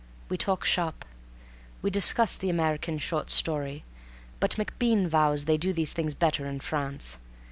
[0.29, 1.05] We talk shop.
[1.83, 3.83] We discuss the American short story,
[4.39, 7.19] but MacBean vows they do these things better in France.